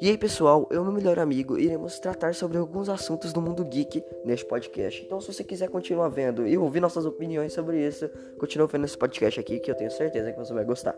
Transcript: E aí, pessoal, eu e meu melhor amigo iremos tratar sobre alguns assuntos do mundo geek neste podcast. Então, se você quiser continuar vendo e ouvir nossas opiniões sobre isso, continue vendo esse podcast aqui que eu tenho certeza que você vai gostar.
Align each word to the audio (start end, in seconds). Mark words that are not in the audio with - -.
E 0.00 0.08
aí, 0.08 0.16
pessoal, 0.16 0.68
eu 0.70 0.82
e 0.82 0.84
meu 0.84 0.92
melhor 0.92 1.18
amigo 1.18 1.58
iremos 1.58 1.98
tratar 1.98 2.32
sobre 2.32 2.56
alguns 2.56 2.88
assuntos 2.88 3.32
do 3.32 3.42
mundo 3.42 3.64
geek 3.64 4.04
neste 4.24 4.46
podcast. 4.46 5.02
Então, 5.04 5.20
se 5.20 5.32
você 5.32 5.42
quiser 5.42 5.68
continuar 5.68 6.08
vendo 6.08 6.46
e 6.46 6.56
ouvir 6.56 6.78
nossas 6.78 7.04
opiniões 7.04 7.52
sobre 7.52 7.84
isso, 7.84 8.08
continue 8.38 8.68
vendo 8.68 8.84
esse 8.84 8.96
podcast 8.96 9.40
aqui 9.40 9.58
que 9.58 9.68
eu 9.68 9.74
tenho 9.74 9.90
certeza 9.90 10.30
que 10.30 10.38
você 10.38 10.54
vai 10.54 10.64
gostar. 10.64 10.96